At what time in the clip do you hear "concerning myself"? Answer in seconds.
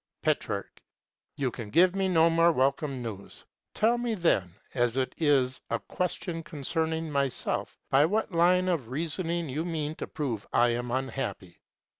6.41-7.77